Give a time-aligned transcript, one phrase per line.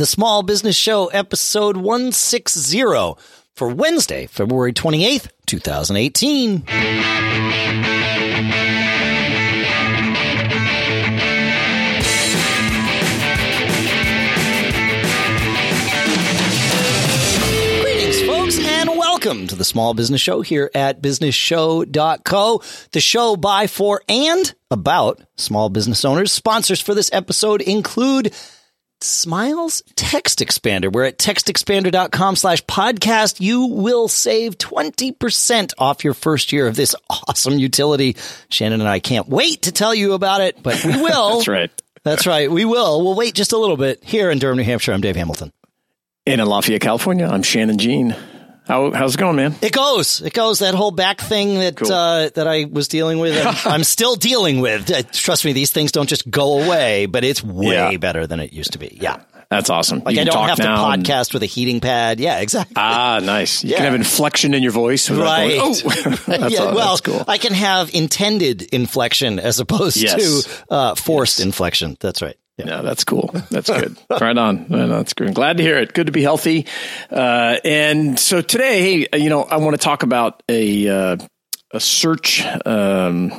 [0.00, 2.80] the Small Business Show, episode 160
[3.52, 6.60] for Wednesday, February 28th, 2018.
[17.82, 22.62] Greetings, folks, and welcome to the Small Business Show here at businessshow.co,
[22.92, 26.32] the show by, for, and about small business owners.
[26.32, 28.32] Sponsors for this episode include
[29.02, 36.52] Smiles Text Expander, where at textexpander.com slash podcast, you will save 20% off your first
[36.52, 38.16] year of this awesome utility.
[38.48, 41.36] Shannon and I can't wait to tell you about it, but we will.
[41.36, 41.82] That's right.
[42.02, 42.50] That's right.
[42.50, 43.02] We will.
[43.02, 44.92] We'll wait just a little bit here in Durham, New Hampshire.
[44.92, 45.52] I'm Dave Hamilton.
[46.26, 48.14] And in Lafayette, California, I'm Shannon Jean.
[48.70, 49.56] How, how's it going, man?
[49.62, 50.20] It goes.
[50.22, 50.60] It goes.
[50.60, 51.90] That whole back thing that Cool.
[51.92, 54.88] uh, that I was dealing with, I'm, I'm still dealing with.
[54.88, 57.96] Uh, trust me, these things don't just go away, but it's way Yeah.
[57.96, 58.96] better than it used to be.
[59.00, 60.02] Yeah, That's awesome.
[60.04, 62.20] like You I don't have to now and- podcast with a heating pad.
[62.20, 62.74] Yeah, exactly.
[62.76, 63.64] Ah, nice.
[63.64, 63.76] You Yeah.
[63.78, 65.10] can have inflection in your voice.
[65.10, 65.58] right.
[65.58, 65.88] going, oh,
[66.28, 66.60] that's, yeah.
[66.60, 67.24] all- well, that's cool.
[67.26, 70.44] I can have intended inflection as opposed Yes.
[70.44, 71.96] to uh, forced inflection.
[71.98, 72.36] That's right.
[72.60, 72.76] Yeah.
[72.76, 73.30] Yeah, that's cool.
[73.50, 73.96] That's good.
[74.10, 74.66] right on.
[74.68, 75.34] That's good.
[75.34, 75.92] Glad to hear it.
[75.92, 76.66] Good to be healthy.
[77.10, 81.16] Uh, and so today, hey, you know, I want to talk about a uh,
[81.72, 82.44] a search.
[82.66, 83.32] Um,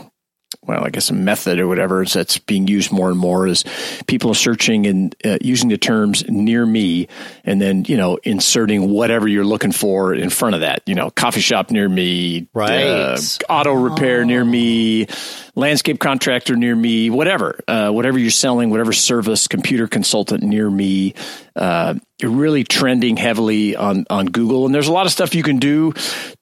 [0.64, 3.64] well, I guess a method or whatever that's being used more and more is
[4.05, 7.08] people are searching and uh, using the terms near me
[7.44, 11.09] and then, you know, inserting whatever you're looking for in front of that, you know,
[11.09, 12.83] coffee shop near me, Right.
[12.86, 13.17] uh,
[13.49, 15.08] auto repair near me,
[15.55, 21.13] landscape contractor near me, whatever, uh, whatever you're selling, whatever service, computer consultant near me.
[21.55, 24.66] Uh, you're really trending heavily on, on Google.
[24.66, 25.93] And there's a lot of stuff you can do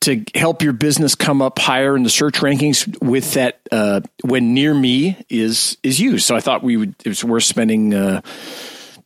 [0.01, 4.53] to help your business come up higher in the search rankings with that uh, when
[4.53, 6.25] near me is is used.
[6.25, 8.21] So I thought we would it was worth spending uh,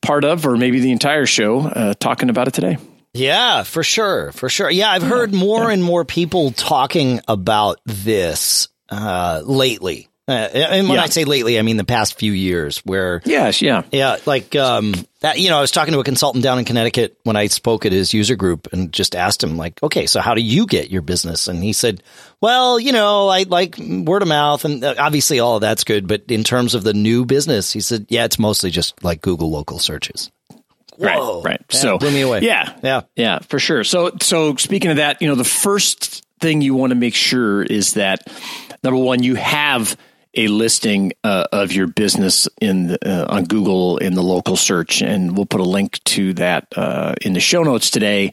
[0.02, 2.78] part of or maybe the entire show uh, talking about it today.
[3.14, 4.72] Yeah, for sure, for sure.
[4.72, 10.10] Yeah, I've heard more and more people talking about this uh, lately.
[10.26, 11.04] Uh, and when Yeah.
[11.04, 13.84] I say lately, I mean the past few years, where Yes, yeah.
[13.92, 15.38] yeah, like um, that.
[15.38, 17.92] You know, I was talking to a consultant down in Connecticut when I spoke at
[17.92, 21.02] his user group, and just asked him like, "Okay, so how do you get your
[21.02, 22.02] business?" And he said,
[22.40, 26.08] "Well, you know, I like word of mouth, and uh, obviously all of that's good,
[26.08, 29.52] but in terms of the new business, he said, yeah, it's mostly just like Google
[29.52, 30.32] local searches."
[30.96, 31.42] Whoa.
[31.42, 31.62] Right, right.
[31.74, 32.42] Yeah, so blew me away.
[32.44, 33.02] Yeah, Yeah.
[33.18, 33.84] yeah, for sure.
[33.84, 37.64] So, so speaking of that, you know, the first thing you want to make sure
[37.64, 38.20] is that
[38.84, 39.98] number one, you have
[40.36, 45.02] a listing uh, of your business in the, uh, on Google in the local search,
[45.02, 48.32] and we'll put a link to that uh, in the show notes today.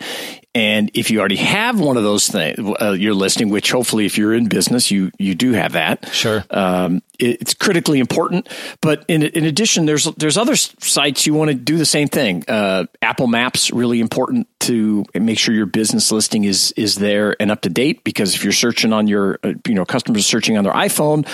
[0.52, 4.18] And if you already have one of those things, uh, your listing, which hopefully, if
[4.18, 6.08] you're in business, you you do have that.
[6.12, 6.44] Sure.
[6.50, 8.48] Um, it, it's critically important.
[8.80, 12.42] But in in addition, there's there's other sites you want to do the same thing.
[12.48, 17.52] Uh, Apple Maps really important to make sure your business listing is is there and
[17.52, 18.02] up to date.
[18.02, 21.28] Because if you're searching on your uh, you know customers searching on their iPhone.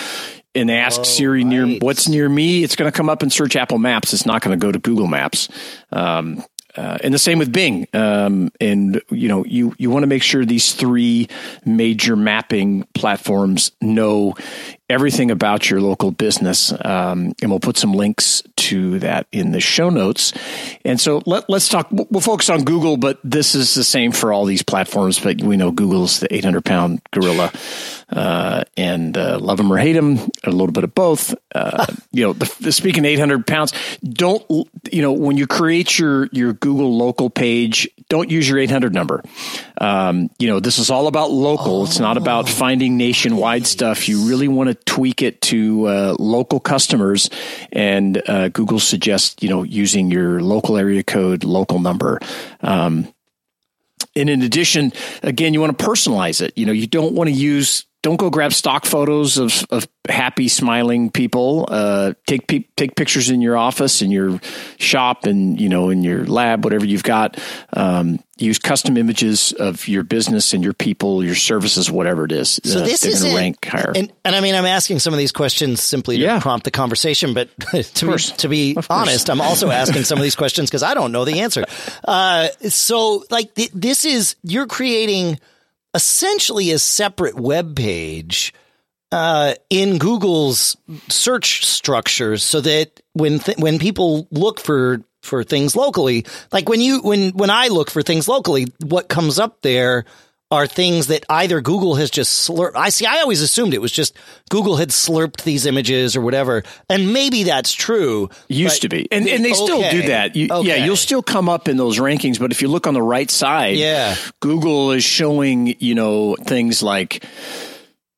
[0.55, 1.83] And they ask Siri near right.
[1.83, 2.65] what's near me.
[2.65, 4.15] It's going to come up and search Apple Maps.
[4.15, 5.51] It's not going to go to Google Maps.
[5.93, 6.43] Um,
[6.77, 7.87] uh, and the same with Bing.
[7.93, 11.29] Um, and you know, you you want to make sure these three
[11.65, 14.35] major mapping platforms know
[14.89, 16.73] everything about your local business.
[16.85, 20.33] Um, and we'll put some links to that in the show notes.
[20.85, 21.89] And so let, let's talk.
[21.91, 25.21] We'll focus on Google, but this is the same for all these platforms.
[25.21, 27.53] But we know Google's the 800 pound gorilla,
[28.11, 31.35] uh, and uh, love them or hate them, a little bit of both.
[31.55, 33.73] Uh, you know, the, the speaking 800 pounds,
[34.03, 34.45] don't
[34.91, 39.23] you know when you create your your Google local page, don't use your 800 number.
[39.79, 41.85] Um, you know, this is all about local.
[41.85, 44.09] It's not about finding nationwide stuff.
[44.09, 47.31] You really want to tweak it to uh, local customers,
[47.73, 52.19] and uh, Google suggests you know using your local area code, local number.
[52.63, 53.13] Um,
[54.17, 56.57] and in addition, again, you want to personalize it.
[56.57, 60.49] You know, you don't want to use, don't go grab stock photos of, of happy,
[60.49, 61.67] smiling people.
[61.69, 64.41] Uh, take pe- take pictures in your office, in your
[64.79, 67.39] shop, and you know, in your lab, whatever you've got.
[67.75, 72.61] Um, use custom images of your business and your people, your services, whatever it is.
[72.65, 73.93] So Uh, this is going to rank higher.
[73.97, 76.41] And, and I mean, I'm asking some of these questions simply to Yeah.
[76.41, 77.49] prompt the conversation, but
[77.95, 81.13] to be, to be honest, I'm also asking some of these questions because I don't
[81.13, 81.65] know the answer.
[82.05, 85.41] Uh, so like th- this is, you're creating
[85.95, 88.53] essentially a separate web page
[89.13, 90.77] uh, in Google's
[91.09, 96.81] search structures so that when th- when people look for for things locally, like when
[96.81, 100.05] you when when I look for things locally, what comes up there
[100.51, 102.77] are things that either Google has just slurped.
[102.77, 103.05] I see.
[103.05, 104.17] I always assumed it was just
[104.49, 108.31] Google had slurped these images or whatever, and maybe that's true.
[108.49, 109.65] Used to be, and and they okay.
[109.65, 110.37] still do that.
[110.37, 110.69] You, okay.
[110.69, 113.31] Yeah, you'll still come up in those rankings, but if you look on the right
[113.31, 117.25] side, yeah, Google is showing you know things like.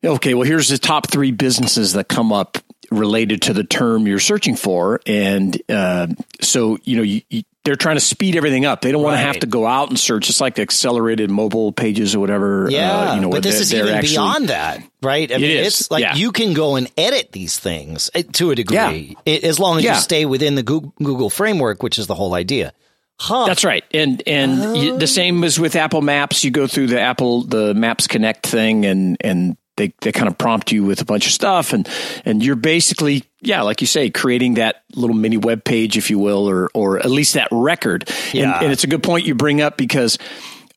[0.04, 2.58] Okay, well, here's the top three businesses that come up
[2.90, 6.08] related to the term you're searching for, and uh,
[6.40, 8.80] so you know you, you, they're trying to speed everything up.
[8.80, 9.20] They don't want right.
[9.20, 12.66] to have to go out and search, just like accelerated mobile pages or whatever.
[12.66, 15.30] Uh, yeah, uh, you know, but this is even actually, beyond that, right?
[15.30, 15.66] I it mean, is.
[15.66, 16.14] it's like yeah.
[16.14, 19.34] you can go and edit these things eh, to a degree, yeah.
[19.42, 19.94] as long as yeah.
[19.96, 22.72] you stay within the Google framework, which is the whole idea.
[23.20, 23.46] Huh.
[23.46, 26.44] That's right, and and uh, you, the same as with Apple Maps.
[26.44, 30.36] You go through the Apple the Maps Connect thing, and and they they kind of
[30.36, 31.88] prompt you with a bunch of stuff and
[32.24, 36.18] and you're basically yeah like you say creating that little mini web page if you
[36.18, 38.10] will or or at least that record.
[38.32, 38.54] Yeah.
[38.56, 40.18] and, and it's a good point you bring up because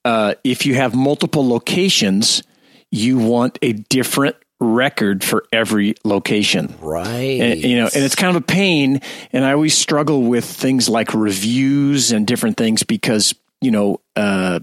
[0.05, 2.43] uh, if you have multiple locations
[2.89, 6.75] you want a different record for every location.
[6.81, 7.41] Right.
[7.41, 9.01] and, you know and it's kind of a pain.
[9.33, 14.59] And i always struggle with things like reviews and different things because you know uh,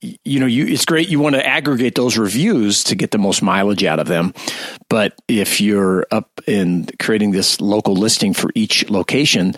[0.00, 1.08] you know, you it's great.
[1.08, 4.34] You want to aggregate those reviews to get the most mileage out of them.
[4.88, 9.54] But if you're up in creating this local listing for each location,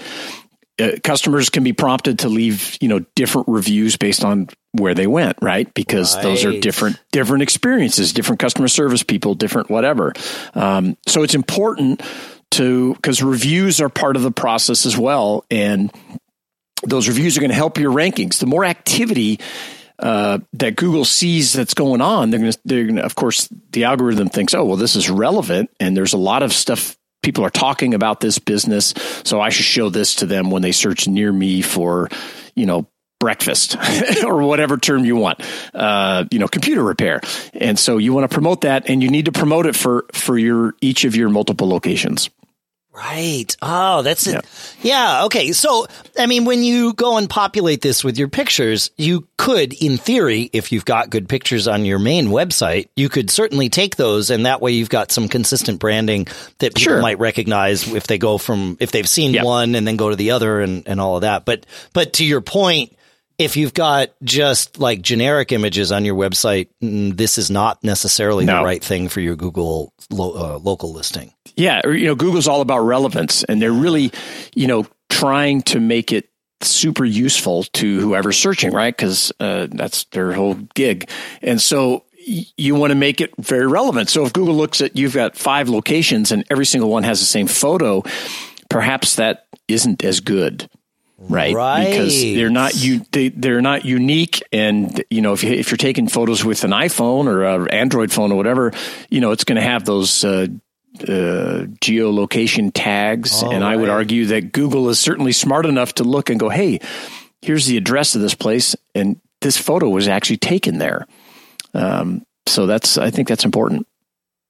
[0.81, 5.08] uh, customers can be prompted to leave, you know, different reviews based on where they
[5.08, 5.73] went, right?
[5.75, 6.23] Because right.
[6.23, 10.12] those are different, different experiences, different customer service people, different whatever.
[10.55, 12.00] Um, so it's important
[12.52, 15.93] to because reviews are part of the process as well, and
[16.85, 18.38] those reviews are going to help your rankings.
[18.38, 19.40] The more activity
[19.99, 23.49] uh, that Google sees that's going on, they're going to, they're going to, of course,
[23.73, 25.71] the algorithm thinks, oh, well, this is relevant.
[25.81, 28.95] And there's a lot of stuff people are talking about this business.
[29.25, 32.09] So I should show this to them when they search near me for,
[32.55, 32.89] you know,
[33.21, 33.77] breakfast
[34.25, 35.41] or whatever term you want,
[35.75, 37.21] uh, you know, computer repair.
[37.53, 40.39] And so you want to promote that and you need to promote it for, for
[40.39, 42.31] your, each of your multiple locations.
[42.93, 43.56] Right.
[43.62, 44.44] Oh, that's it.
[44.81, 45.26] Yeah.
[45.26, 45.52] Okay.
[45.52, 45.87] So,
[46.19, 50.50] I mean, when you go and populate this with your pictures, you could, in theory,
[50.52, 54.46] if you've got good pictures on your main website, you could certainly take those and
[54.46, 56.26] that way you've got some consistent branding
[56.58, 57.00] that people sure.
[57.00, 59.44] might recognize if they go from, if they've seen yep.
[59.44, 61.44] one and then go to the other and, and all of that.
[61.44, 62.98] But, but to your point,
[63.38, 68.44] if you've got just like generic images on your website, mm, this is not necessarily
[68.44, 68.58] no.
[68.58, 71.32] the right thing for your Google lo- uh, local listing.
[71.56, 74.12] Yeah, you know, Google's all about relevance, and they're really,
[74.55, 76.29] you know, trying to make it
[76.61, 78.94] super useful to whoever's searching, right?
[78.96, 81.08] Because uh, that's their whole gig,
[81.40, 84.11] and so you want to make it very relevant.
[84.11, 87.26] So if Google looks at you've got five locations and every single one has the
[87.26, 88.02] same photo,
[88.69, 90.69] perhaps that isn't as good.
[91.20, 91.53] Right?
[91.53, 95.70] right, because they're not you they, they're not unique, and you know if you if
[95.70, 98.73] you're taking photos with an iPhone or an Android phone or whatever,
[99.11, 100.47] you know it's going to have those uh,
[101.03, 103.43] uh, geolocation tags.
[103.43, 106.81] and I would argue that Google is certainly smart enough to look and go, hey,
[107.43, 108.75] here's the address of this place.
[108.94, 111.06] And this photo was actually taken there.
[111.75, 113.87] Um, so that's, I think that's important.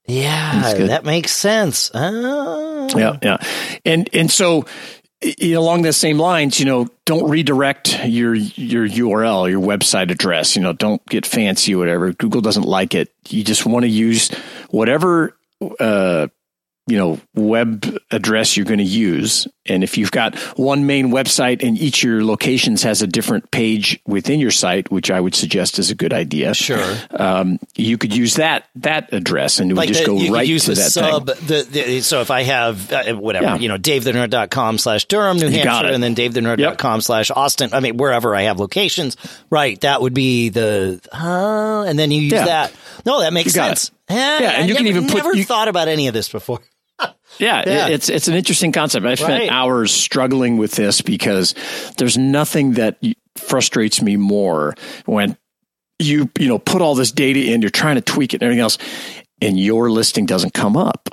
[0.07, 1.91] Yeah, that makes sense.
[1.93, 2.87] Oh.
[2.97, 3.37] Yeah, yeah.
[3.85, 4.65] And, and so,
[5.41, 10.55] along the same lines, you know, don't redirect your your URL, your website address.
[10.55, 12.13] You know, don't get fancy, or whatever.
[12.13, 13.11] Google doesn't like it.
[13.27, 14.29] You just want to use
[14.69, 15.37] whatever
[15.79, 16.27] uh,
[16.89, 21.65] you know web address you're going to use and if you've got one main website
[21.65, 25.35] and each of your locations has a different page within your site which i would
[25.35, 29.75] suggest is a good idea sure um, you could use that that address and it
[29.75, 31.47] would just the, go right to that sub thing.
[31.47, 33.57] The, the, so if i have uh, whatever yeah.
[33.57, 37.03] you know davethenerd.com slash durham new hampshire and then davethenerd.com yep.
[37.03, 39.15] slash austin i mean wherever i have locations
[39.49, 42.45] right that would be the uh, and then you use yeah.
[42.45, 45.17] that no that makes sense yeah, and you can never, even put.
[45.17, 46.59] Never you, thought about any of this before.
[47.37, 49.05] Yeah, yeah, it's it's an interesting concept.
[49.05, 49.51] I spent right.
[49.51, 51.55] hours struggling with this because
[51.97, 53.01] there's nothing that
[53.35, 54.75] frustrates me more
[55.05, 55.37] when
[55.99, 58.61] you you know put all this data in, you're trying to tweak it and everything
[58.61, 58.77] else,
[59.41, 61.09] and your listing doesn't come up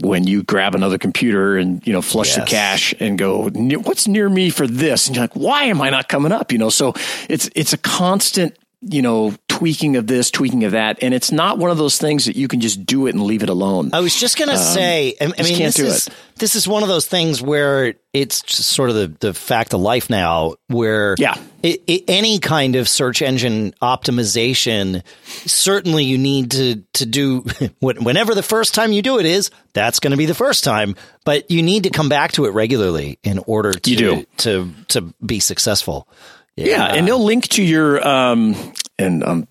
[0.00, 2.36] when you grab another computer and you know flush yes.
[2.36, 5.88] the cache and go what's near me for this and you're like why am i
[5.88, 6.92] not coming up you know so
[7.30, 11.56] it's it's a constant you know, tweaking of this, tweaking of that, and it's not
[11.56, 13.90] one of those things that you can just do it and leave it alone.
[13.94, 16.14] I was just going to um, say, I, I mean, this is, it.
[16.36, 19.80] this is one of those things where it's just sort of the, the fact of
[19.80, 26.50] life now, where yeah, it, it, any kind of search engine optimization, certainly you need
[26.50, 27.40] to to do
[27.80, 29.50] whenever the first time you do it is.
[29.72, 32.50] That's going to be the first time, but you need to come back to it
[32.50, 36.08] regularly in order to to to be successful.
[36.56, 36.66] Yeah.
[36.66, 36.94] yeah.
[36.94, 38.54] and they'll link to your um
[38.98, 39.48] and I'm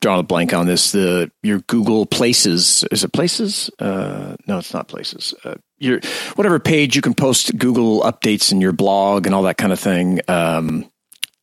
[0.00, 0.92] drawing a blank on this.
[0.92, 3.70] The your Google Places is it Places?
[3.78, 5.34] Uh, no, it's not Places.
[5.44, 6.00] Uh, your
[6.34, 9.80] whatever page you can post Google updates in your blog and all that kind of
[9.80, 10.20] thing.
[10.28, 10.90] Um,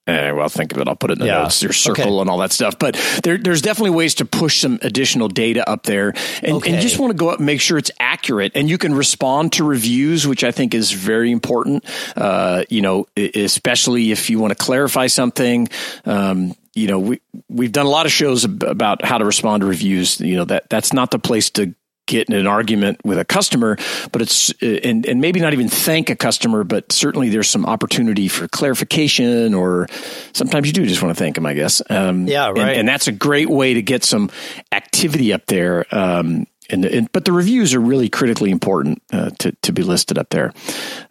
[0.08, 0.88] Eh, well, think of it.
[0.88, 1.44] I'll put it in the yeah.
[1.44, 1.64] notes.
[1.64, 2.22] Your circle okay.
[2.22, 2.78] and all that stuff.
[2.78, 2.94] But
[3.24, 6.74] there, there's definitely ways to push some additional data up there, and, okay.
[6.74, 8.52] and just want to go up and make sure it's accurate.
[8.54, 11.86] And you can respond to reviews, which I think is very important.
[12.16, 15.70] Uh, you know, especially if you want to clarify something.
[16.06, 19.67] Um, you know, we we've done a lot of shows about how to respond to
[19.67, 20.20] reviews.
[20.20, 21.74] You know that that's not the place to
[22.08, 23.77] get in an argument with a customer,
[24.12, 28.27] but it's and and maybe not even thank a customer, but certainly there's some opportunity
[28.27, 29.88] for clarification, or
[30.34, 31.82] sometimes you do just want to thank them, I guess.
[31.89, 32.58] Um, yeah, right.
[32.58, 34.29] And, and, that's a great way to get some
[34.72, 35.86] activity up there.
[35.91, 40.17] Um, and, and, but the reviews are really critically important uh, to to be listed
[40.17, 40.51] up there.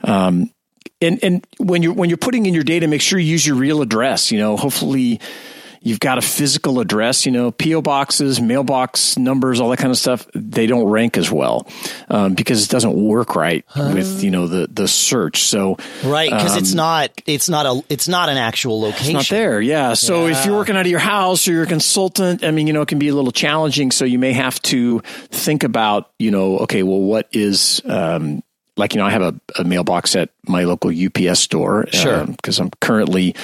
[0.02, 0.50] Um,
[1.00, 3.56] and and when you're when you're putting in your data, make sure you use your
[3.56, 4.30] real address.
[4.30, 5.21] You know, hopefully
[5.85, 9.99] You've got a physical address, you know, PO boxes, mailbox numbers, all that kind of
[9.99, 10.26] stuff.
[10.35, 11.69] They don't rank as well
[12.09, 13.93] um, because it doesn't work right huh?
[13.93, 15.43] with you know the the search.
[15.43, 19.17] So right because um, it's not it's not a it's not an actual location.
[19.17, 19.61] It's not there.
[19.61, 19.93] Yeah.
[19.93, 20.33] So yeah.
[20.33, 22.81] if you're working out of your house or you're a consultant, I mean, you know,
[22.81, 23.91] it can be a little challenging.
[23.91, 25.00] So you may have to
[25.31, 28.43] think about you know, okay, well, what is um,
[28.79, 31.87] like you know, I have a, a mailbox at my local UPS store.
[31.93, 32.26] Sure.
[32.26, 33.35] Because um, I'm currently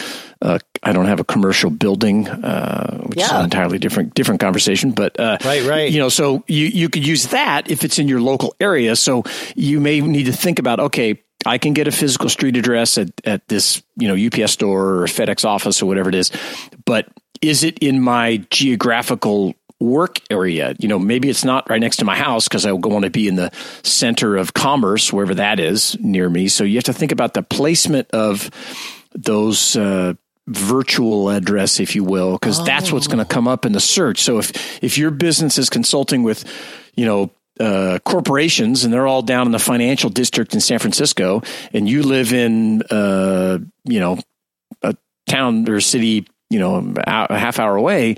[0.42, 3.26] uh, I don't have a commercial building, uh, which yeah.
[3.26, 4.92] is an entirely different different conversation.
[4.92, 5.90] But uh, right, right.
[5.90, 8.96] You know, so you you could use that if it's in your local area.
[8.96, 11.22] So you may need to think about okay.
[11.46, 15.06] I can get a physical street address at, at this, you know, UPS store or
[15.06, 16.30] FedEx office or whatever it is,
[16.84, 17.08] but
[17.40, 20.74] is it in my geographical work area.
[20.78, 23.26] You know, maybe it's not right next to my house because I want to be
[23.26, 23.50] in the
[23.82, 26.48] center of commerce, wherever that is near me.
[26.48, 28.50] So you have to think about the placement of
[29.14, 30.14] those uh,
[30.48, 32.64] virtual address, if you will, because oh.
[32.64, 34.22] that's what's going to come up in the search.
[34.22, 36.44] So if if your business is consulting with,
[36.94, 41.42] you know, uh, corporations and they're all down in the financial district in San Francisco,
[41.72, 44.18] and you live in, uh, you know,
[44.82, 44.96] a
[45.28, 48.16] town or city, you know, a half hour away,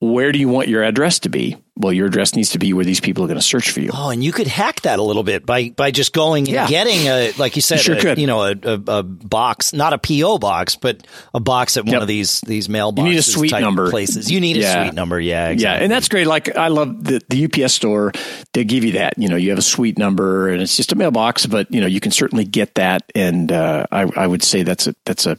[0.00, 1.56] where do you want your address to be?
[1.74, 3.90] Well, your address needs to be where these people are going to search for you.
[3.94, 6.68] Oh, and you could hack that a little bit by by just going and yeah.
[6.68, 8.18] getting a like you said, you sure a, could.
[8.18, 11.94] you know, a, a, a, box, not a PO box, but a box at one
[11.96, 12.98] of these these mailboxes.
[12.98, 14.30] You need a suite number places.
[14.30, 14.82] You need yeah.
[14.82, 15.78] a suite number, yeah, exactly.
[15.78, 16.26] yeah, and that's great.
[16.26, 18.12] Like I love the the UPS store.
[18.52, 19.14] They give you that.
[19.16, 21.86] You know, you have a suite number, and it's just a mailbox, but you know,
[21.86, 23.10] you can certainly get that.
[23.14, 25.38] And uh, I I would say that's a that's a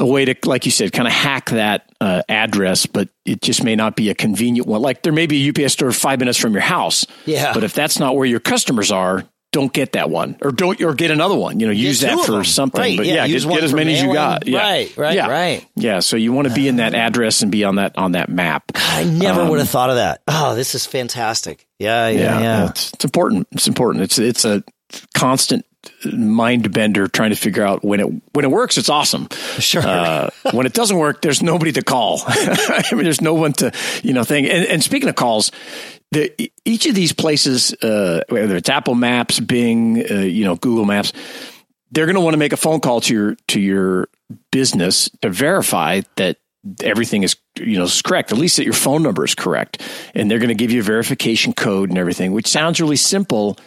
[0.00, 3.62] a way to, like you said, kind of hack that uh, address, but it just
[3.62, 4.80] may not be a convenient one.
[4.80, 7.06] Like there may be a UPS store five minutes from your house.
[7.26, 7.52] Yeah.
[7.52, 10.94] But if that's not where your customers are, don't get that one or don't or
[10.94, 11.58] get another one.
[11.58, 12.80] You know, use that for something.
[12.80, 14.46] Right, but yeah, yeah get, get as many as you got.
[14.46, 14.60] Yeah.
[14.60, 15.28] Right, right, yeah.
[15.28, 15.66] right.
[15.74, 16.00] Yeah.
[16.00, 18.70] So you want to be in that address and be on that on that map.
[18.76, 20.22] I never um, would have thought of that.
[20.28, 21.66] Oh, this is fantastic.
[21.78, 22.40] Yeah, yeah, yeah.
[22.40, 22.68] yeah.
[22.70, 23.48] It's, it's important.
[23.50, 24.04] It's important.
[24.04, 24.62] It's it's a
[25.14, 25.66] constant
[26.12, 29.28] mind bender trying to figure out when it when it works it's awesome.
[29.58, 29.82] Sure.
[29.82, 32.22] Uh, when it doesn't work there's nobody to call.
[32.26, 33.72] I mean there's no one to
[34.02, 35.50] you know think and, and speaking of calls
[36.12, 40.84] the, each of these places uh, whether it's apple maps bing uh, you know google
[40.84, 41.12] maps
[41.92, 44.08] they're going to want to make a phone call to your to your
[44.50, 46.38] business to verify that
[46.82, 49.82] everything is you know is correct at least that your phone number is correct.
[50.14, 53.58] And they're going to give you a verification code and everything which sounds really simple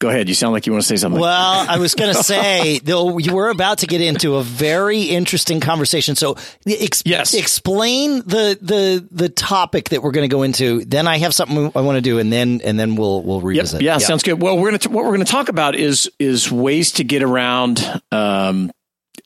[0.00, 0.30] Go ahead.
[0.30, 1.20] You sound like you want to say something.
[1.20, 5.02] Well, I was going to say, though, you were about to get into a very
[5.02, 6.16] interesting conversation.
[6.16, 7.34] So, ex- yes.
[7.34, 10.86] explain the the the topic that we're going to go into.
[10.86, 13.82] Then I have something I want to do, and then and then we'll we'll revisit.
[13.82, 13.86] Yep.
[13.86, 14.02] Yeah, yep.
[14.02, 14.40] sounds good.
[14.40, 17.22] Well, we're going to what we're going to talk about is is ways to get
[17.22, 18.72] around um,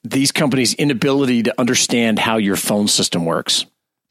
[0.03, 3.65] these companies' inability to understand how your phone system works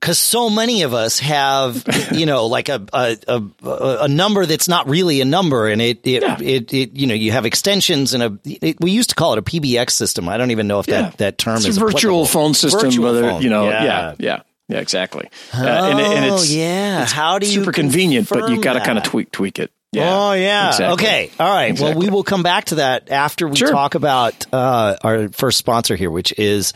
[0.03, 1.81] because so many of us have,
[2.11, 5.69] you know, like a, a, a, a, number that's not really a number.
[5.69, 6.37] And it, it, yeah.
[6.41, 9.39] it, it, you know, you have extensions and a, it, we used to call it
[9.39, 10.27] a PBX system.
[10.27, 11.03] I don't even know if yeah.
[11.03, 12.25] that, that term it's is a virtual applicable.
[12.25, 13.41] phone system, virtual whether, phone.
[13.43, 14.15] you know, yeah, yeah.
[14.19, 14.41] yeah.
[14.69, 15.29] Yeah, exactly.
[15.53, 17.03] Oh, uh, and, and it's, yeah.
[17.03, 19.71] It's How do you super convenient, but you got to kind of tweak tweak it.
[19.91, 20.69] Yeah, oh yeah.
[20.69, 20.93] Exactly.
[20.93, 21.31] Okay.
[21.37, 21.65] All right.
[21.65, 21.95] Exactly.
[21.95, 23.69] Well, we will come back to that after we sure.
[23.69, 26.73] talk about uh, our first sponsor here, which is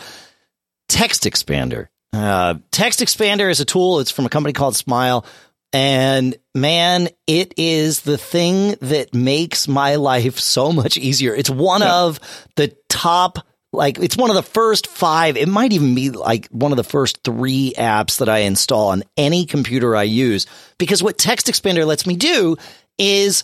[0.89, 1.87] Text Expander.
[2.13, 3.99] Uh, Text Expander is a tool.
[3.99, 5.25] It's from a company called Smile.
[5.73, 11.35] And man, it is the thing that makes my life so much easier.
[11.35, 12.03] It's one yeah.
[12.03, 12.19] of
[12.55, 13.39] the top,
[13.73, 15.35] like, it's one of the first five.
[15.35, 19.03] It might even be like one of the first three apps that I install on
[19.17, 20.47] any computer I use.
[20.77, 22.55] Because what Text Expander lets me do
[22.97, 23.43] is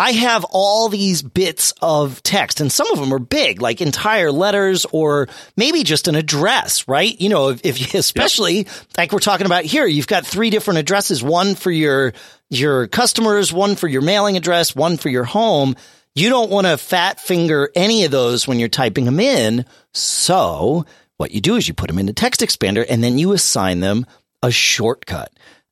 [0.00, 4.32] I have all these bits of text and some of them are big, like entire
[4.32, 5.28] letters or
[5.58, 7.20] maybe just an address, right?
[7.20, 8.68] You know, if, if you, especially yep.
[8.96, 12.14] like we're talking about here, you've got three different addresses, one for your,
[12.48, 15.76] your customers, one for your mailing address, one for your home.
[16.14, 19.66] You don't want to fat finger any of those when you're typing them in.
[19.92, 20.86] So
[21.18, 24.06] what you do is you put them into text expander and then you assign them
[24.42, 25.30] a shortcut.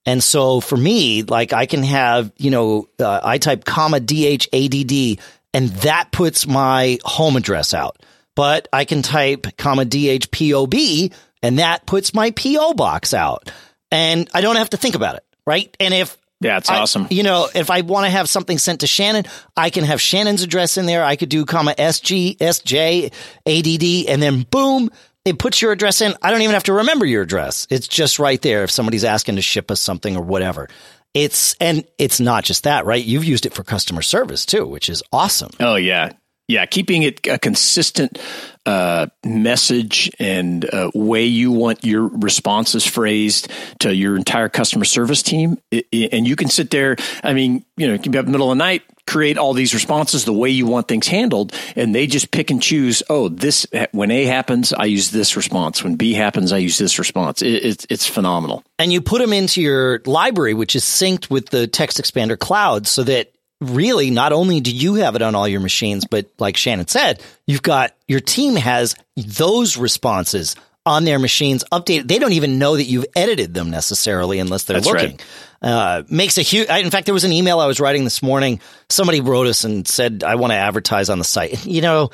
[0.09, 5.21] And so for me, like I can have, you know, uh, I type comma DHADD
[5.53, 8.03] and that puts my home address out.
[8.35, 11.13] But I can type comma DHPOB
[11.43, 13.51] and that puts my PO box out.
[13.93, 15.77] And I don't have to think about it, right?
[15.79, 17.09] And if yeah, it's I, awesome.
[17.11, 19.25] You know, if I want to have something sent to Shannon,
[19.59, 21.05] I can have Shannon's address in there.
[21.05, 23.13] I could do comma SG, SJ,
[23.45, 24.91] ADD, and then boom,
[25.25, 26.15] it puts your address in.
[26.23, 27.67] I don't even have to remember your address.
[27.71, 30.69] It's just right there if somebody's asking to ship us something or whatever.
[31.15, 33.05] It's, and it's not just that, right?
[33.05, 35.51] You've used it for customer service too, which is awesome.
[35.59, 36.13] Oh, yeah.
[36.49, 38.19] Yeah, keeping it a consistent
[38.65, 43.49] uh, message and uh, way you want your responses phrased
[43.81, 46.97] to your entire customer service team, it, it, and you can sit there.
[47.23, 49.37] I mean, you know, you can be up in the middle of the night, create
[49.37, 53.03] all these responses the way you want things handled, and they just pick and choose.
[53.11, 55.85] Oh, this when A happens, I use this response.
[55.85, 57.43] When B happens, I use this response.
[57.43, 58.65] It, it's phenomenal.
[58.79, 62.87] And you put them into your library, which is synced with the Text Expander cloud,
[62.87, 66.57] so that really not only do you have it on all your machines, but like
[66.57, 70.55] Shannon said, you've got your team has those responses
[70.87, 72.09] on their machines updated.
[72.09, 75.19] They don't even know that you've edited them necessarily unless they're That's looking.
[75.63, 75.71] Right.
[75.71, 78.61] Uh, makes a huge, in fact, there was an email I was writing this morning.
[78.89, 81.67] Somebody wrote us and said, I want to advertise on the site.
[81.69, 82.11] You know,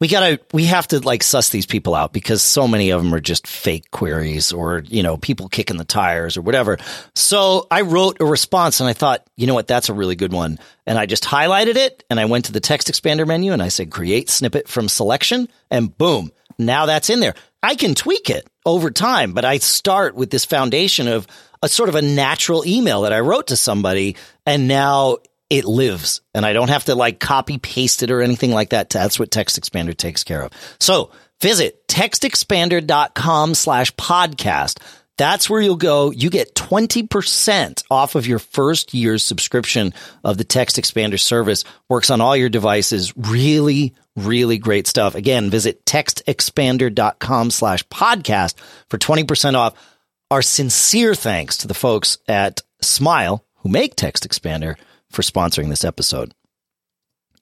[0.00, 3.14] we gotta we have to like suss these people out because so many of them
[3.14, 6.78] are just fake queries or you know people kicking the tires or whatever.
[7.14, 9.66] So i wrote a response and i thought you know what?
[9.66, 10.58] That's a really good one.
[10.86, 13.68] And i just highlighted it and i went to the text expander menu and i
[13.68, 17.34] said create snippet from selection and boom now that's in there.
[17.62, 21.26] I can tweak it over time but i start with this foundation of
[21.60, 25.18] a sort of a natural email that i wrote to somebody and now
[25.50, 28.90] it lives and I don't have to like copy paste it or anything like that.
[28.90, 30.52] That's what Text Expander takes care of.
[30.78, 34.78] So visit textexpander.com slash podcast.
[35.16, 36.12] That's where you'll go.
[36.12, 41.64] You get 20% off of your first year's subscription of the Text Expander service.
[41.88, 43.12] Works on all your devices.
[43.16, 45.16] Really, really great stuff.
[45.16, 48.54] Again, visit textexpander.com slash podcast
[48.88, 49.74] for 20% off.
[50.30, 54.76] Our sincere thanks to the folks at Smile who make Text Expander
[55.10, 56.34] for sponsoring this episode.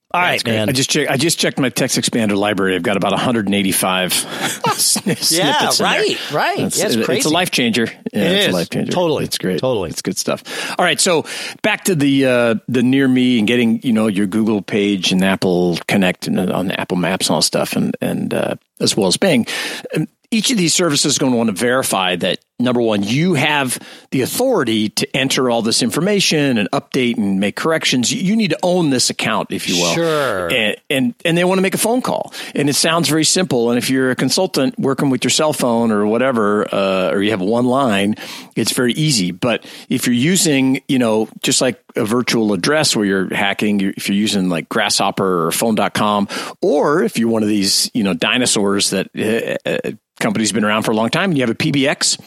[0.09, 0.69] All right, man.
[0.69, 1.11] I just checked.
[1.11, 2.75] I just checked my text expander library.
[2.75, 4.13] I've got about 185
[4.77, 5.33] snippets.
[5.33, 6.59] Yeah, right, right.
[6.59, 7.87] It's, yeah, it's, it's, a life changer.
[8.13, 8.53] Yeah, it it's is.
[8.53, 8.91] a life changer.
[8.93, 9.59] Totally, it's great.
[9.59, 10.43] Totally, it's good stuff.
[10.79, 11.25] All right, so
[11.61, 15.25] back to the uh, the near me and getting you know your Google page and
[15.25, 19.07] Apple Connect and uh, on Apple Maps and all stuff, and and uh, as well
[19.07, 19.45] as Bing.
[19.93, 23.35] Um, each of these services is going to want to verify that number one, you
[23.35, 23.79] have
[24.11, 28.11] the authority to enter all this information and update and make corrections.
[28.11, 29.93] You need to own this account, if you will.
[29.93, 30.51] Sure.
[30.51, 32.33] And and, and they want to make a phone call.
[32.55, 33.69] And it sounds very simple.
[33.69, 37.31] And if you're a consultant working with your cell phone or whatever, uh, or you
[37.31, 38.15] have one line,
[38.55, 39.31] it's very easy.
[39.31, 44.09] But if you're using, you know, just like a virtual address where you're hacking, if
[44.09, 46.27] you're using like Grasshopper or phone.com,
[46.61, 50.83] or if you're one of these, you know, dinosaurs that uh, uh company's been around
[50.83, 52.19] for a long time and you have a PBX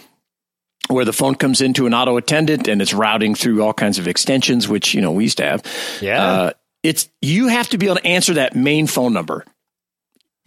[0.88, 4.08] where the phone comes into an auto attendant and it's routing through all kinds of
[4.08, 5.62] extensions, which, you know, we used to have.
[6.00, 6.24] Yeah.
[6.24, 6.50] Uh,
[6.82, 9.44] it's, you have to be able to answer that main phone number.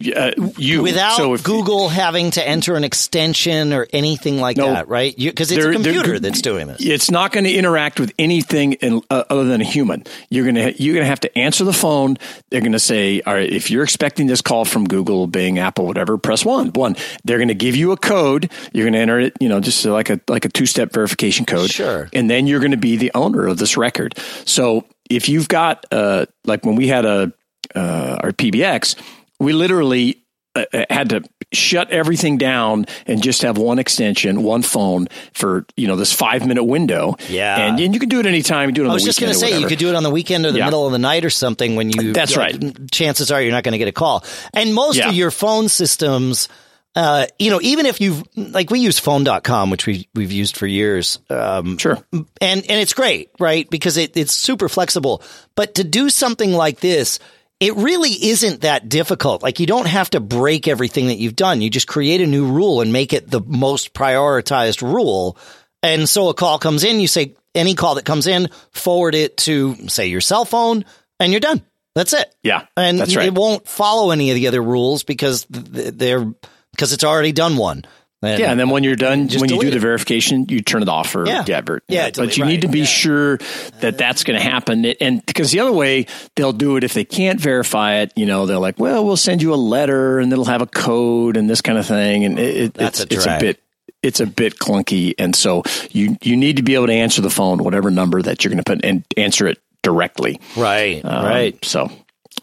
[0.04, 4.88] Uh, you without so Google having to enter an extension or anything like no, that,
[4.88, 5.14] right?
[5.16, 6.84] Because it's a computer that's doing this.
[6.84, 10.02] It's not going to interact with anything in, uh, other than a human.
[10.30, 12.16] You're going to you're going to have to answer the phone.
[12.50, 15.86] They're going to say, "All right, if you're expecting this call from Google, Bing, Apple,
[15.86, 16.96] whatever, press one." One.
[17.22, 18.50] They're going to give you a code.
[18.72, 21.46] You're going to enter it, you know, just like a like a two step verification
[21.46, 21.70] code.
[21.70, 22.08] Sure.
[22.12, 24.18] And then you're going to be the owner of this record.
[24.44, 27.32] So if you've got uh, like when we had a
[27.76, 28.96] uh, our PBX
[29.44, 30.24] we literally
[30.56, 35.66] uh, uh, had to shut everything down and just have one extension, one phone for
[35.76, 37.16] you know this five minute window.
[37.28, 38.68] Yeah, and, and you can do it anytime.
[38.68, 38.84] You do it.
[38.84, 40.52] On I was just going to say you could do it on the weekend or
[40.52, 40.66] the yeah.
[40.66, 42.12] middle of the night or something when you.
[42.12, 42.56] That's right.
[42.92, 45.08] Chances are you're not going to get a call, and most yeah.
[45.08, 46.48] of your phone systems.
[46.96, 50.68] Uh, you know, even if you've like we use phone.com, which we we've used for
[50.68, 51.18] years.
[51.28, 51.98] Um, sure.
[52.12, 53.68] And and it's great, right?
[53.68, 55.20] Because it, it's super flexible.
[55.56, 57.18] But to do something like this,
[57.60, 59.42] it really isn't that difficult.
[59.42, 61.60] Like you don't have to break everything that you've done.
[61.60, 65.38] You just create a new rule and make it the most prioritized rule.
[65.82, 69.36] And so a call comes in, you say any call that comes in, forward it
[69.38, 70.84] to say your cell phone,
[71.20, 71.62] and you're done.
[71.94, 72.34] That's it.
[72.42, 73.26] Yeah, and right.
[73.26, 76.24] it won't follow any of the other rules because they're
[76.72, 77.84] because it's already done one.
[78.24, 80.88] And yeah, and then when you're done, when you do the verification, you turn it
[80.88, 81.42] off or yeah.
[81.42, 81.84] divert.
[81.88, 82.50] Yeah, but you right.
[82.50, 82.84] need to be yeah.
[82.84, 83.38] sure
[83.80, 84.84] that that's going to happen.
[84.84, 86.06] And because the other way
[86.36, 89.42] they'll do it if they can't verify it, you know, they're like, well, we'll send
[89.42, 92.74] you a letter and it'll have a code and this kind of thing, and it,
[92.74, 93.60] that's it's, a it's a bit
[94.02, 97.30] it's a bit clunky, and so you you need to be able to answer the
[97.30, 100.40] phone, whatever number that you're going to put, and answer it directly.
[100.56, 101.64] Right, um, right.
[101.64, 101.90] So.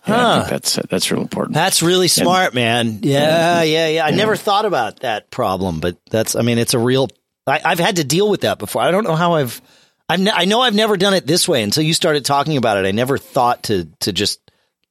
[0.07, 0.29] Yeah, huh.
[0.29, 1.53] I think that's that's real important.
[1.53, 2.99] That's really smart, and, man.
[3.03, 4.05] Yeah, yeah, yeah.
[4.05, 4.15] I yeah.
[4.15, 6.35] never thought about that problem, but that's.
[6.35, 7.09] I mean, it's a real.
[7.45, 8.81] I, have had to deal with that before.
[8.81, 9.61] I don't know how I've.
[10.09, 12.77] I've ne- I know I've never done it this way until you started talking about
[12.77, 12.87] it.
[12.87, 14.39] I never thought to to just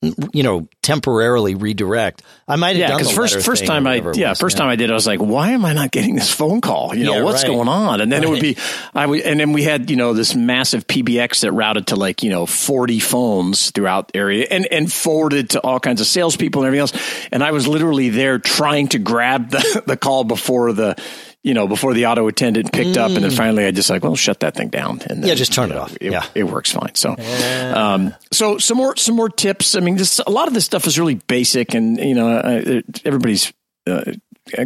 [0.02, 2.22] you know temporarily redirect.
[2.48, 4.60] I might have yeah, done because first first time I yeah first yeah.
[4.60, 7.04] time I did I was like why am I not getting this phone call you
[7.04, 7.50] know yeah, what's right.
[7.50, 8.28] going on and then right.
[8.28, 8.56] it would be
[8.94, 12.22] I would and then we had you know this massive PBX that routed to like
[12.22, 16.62] you know forty phones throughout the area and and forwarded to all kinds of salespeople
[16.62, 20.72] and everything else and I was literally there trying to grab the the call before
[20.72, 20.96] the
[21.42, 22.98] you know, before the auto attendant picked mm.
[22.98, 25.34] up, and then finally I just like, well, shut that thing down, and then, yeah,
[25.34, 25.96] just turn it know, off.
[26.00, 26.94] It, yeah, it works fine.
[26.94, 27.94] So, yeah.
[27.94, 29.74] um, so some more some more tips.
[29.74, 32.82] I mean, this a lot of this stuff is really basic, and you know, uh,
[33.04, 33.52] everybody's.
[33.86, 34.12] Uh,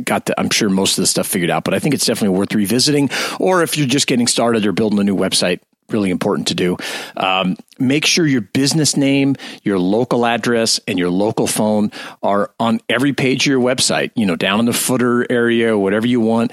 [0.05, 2.39] got the, I'm sure most of the stuff figured out, but I think it's definitely
[2.39, 3.11] worth revisiting.
[3.39, 6.77] Or if you're just getting started or building a new website, really important to do.
[7.17, 11.91] Um, make sure your business name, your local address, and your local phone
[12.23, 16.07] are on every page of your website, you know, down in the footer area, whatever
[16.07, 16.53] you want.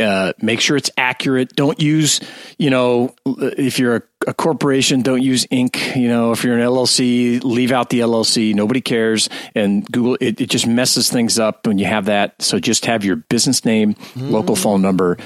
[0.00, 1.54] Uh, make sure it's accurate.
[1.54, 2.20] Don't use,
[2.58, 5.96] you know, if you're a, a, corporation, don't use Inc.
[5.96, 8.54] You know, if you're an LLC, leave out the LLC.
[8.54, 9.28] Nobody cares.
[9.54, 12.40] And Google, it, it just messes things up when you have that.
[12.40, 14.30] So just have your business name, mm.
[14.30, 15.18] local phone number,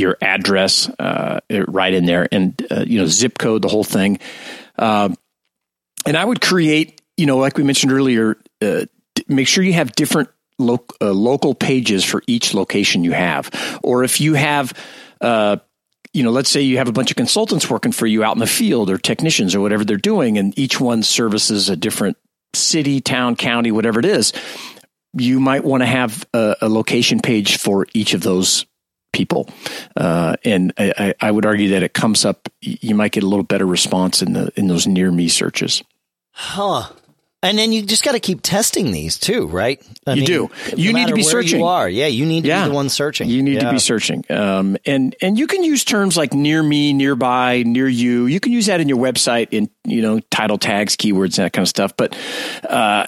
[0.00, 4.18] your address uh, right in there, and uh, you know zip code, the whole thing.
[4.78, 5.10] Uh,
[6.06, 8.86] and I would create, you know, like we mentioned earlier, uh,
[9.28, 14.04] make sure you have different lo- uh, local pages for each location you have, or
[14.04, 14.72] if you have.
[15.20, 15.56] Uh,
[16.12, 18.40] you know, let's say you have a bunch of consultants working for you out in
[18.40, 22.16] the field or technicians or whatever they're doing, and each one services a different
[22.52, 24.32] city, town, county, whatever it is.
[25.12, 28.66] You might want to have a, a location page for each of those
[29.12, 29.48] people.
[29.96, 32.48] Uh, and I, I, would argue that it comes up.
[32.60, 35.82] You might get a little better response in the in those near me searches.
[36.32, 36.92] Huh.
[37.42, 39.82] And then you just got to keep testing these too, right?
[40.06, 40.50] I you mean, do.
[40.76, 41.60] You no need to be searching.
[41.60, 42.06] You are, yeah.
[42.06, 42.64] You need to yeah.
[42.64, 43.30] be the one searching.
[43.30, 43.60] You need yeah.
[43.60, 44.26] to be searching.
[44.28, 48.26] Um, and and you can use terms like near me, nearby, near you.
[48.26, 51.62] You can use that in your website in you know title tags, keywords, that kind
[51.62, 51.96] of stuff.
[51.96, 52.14] But
[52.68, 53.06] uh,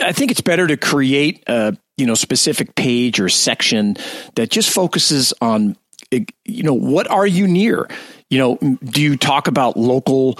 [0.00, 3.96] I think it's better to create a you know specific page or section
[4.34, 5.76] that just focuses on
[6.10, 7.88] you know what are you near.
[8.28, 10.38] You know, do you talk about local?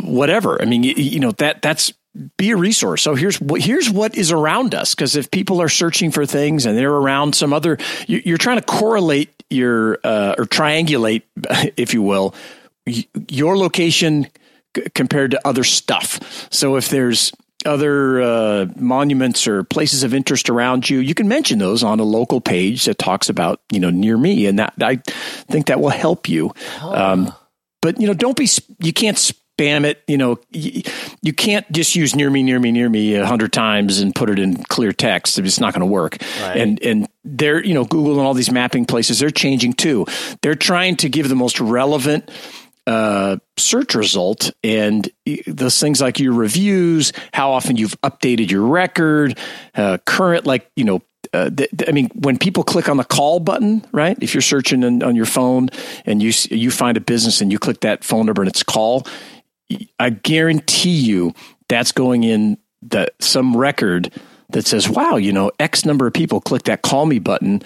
[0.00, 0.62] whatever.
[0.62, 1.92] I mean, you, know that that's
[2.36, 3.02] be a resource.
[3.02, 6.66] So here's what here's what is around us because if people are searching for things
[6.66, 11.22] and they're around some other, you, are trying to correlate your uh, or triangulate,
[11.76, 12.34] if you will,
[13.28, 14.26] your location
[14.94, 16.48] compared to other stuff.
[16.52, 17.32] So if there's
[17.66, 22.04] other uh, monuments or places of interest around you, you can mention those on a
[22.04, 25.90] local page that talks about you know near me, and that I think that will
[25.90, 26.52] help you.
[26.80, 27.32] Um,
[27.82, 28.48] but you know, don't be
[28.80, 30.02] you can't spam it.
[30.06, 30.82] You know, you,
[31.22, 34.30] you, can't just use near me, near me, near me a hundred times and put
[34.30, 35.38] it in clear text.
[35.38, 36.18] It's not going to work.
[36.40, 36.56] Right.
[36.56, 40.06] And and they're you know Google and all these mapping places they're changing too.
[40.42, 42.30] They're trying to give the most relevant
[42.86, 45.08] uh, search result and
[45.46, 49.38] those things like your reviews, how often you've updated your record,
[49.74, 53.04] uh, current like you know uh, th- th- I mean, when people click on the
[53.04, 54.16] call button, right?
[54.20, 55.68] If you're searching in, on your phone
[56.04, 59.06] and you you find a business and you click that phone number and it's call,
[59.98, 61.32] I guarantee you
[61.68, 64.12] that's going in the some record
[64.50, 67.62] that says, "Wow, you know, X number of people click that call me button.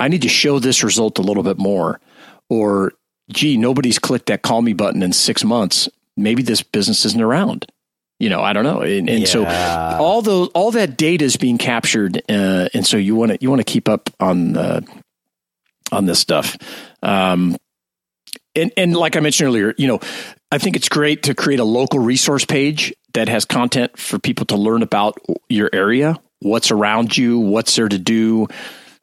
[0.00, 2.00] I need to show this result a little bit more."
[2.48, 2.92] Or,
[3.30, 5.88] "Gee, nobody's clicked that call me button in 6 months.
[6.16, 7.66] Maybe this business isn't around."
[8.18, 9.26] You know, I don't know, and, and yeah.
[9.26, 9.44] so
[10.02, 13.50] all those all that data is being captured, uh, and so you want to you
[13.50, 14.80] want to keep up on uh,
[15.92, 16.56] on this stuff.
[17.02, 17.56] Um,
[18.54, 20.00] and and like I mentioned earlier, you know,
[20.50, 24.46] I think it's great to create a local resource page that has content for people
[24.46, 28.46] to learn about your area, what's around you, what's there to do,